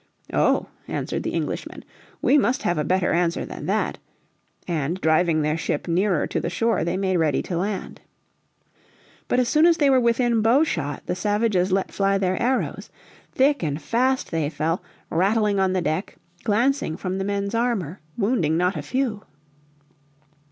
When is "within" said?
9.99-10.41